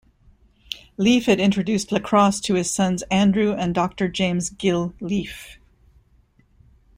[0.97, 5.59] Leaf had introduced lacrosse to his sons Andrew and Doctor James 'Gil' Leaf.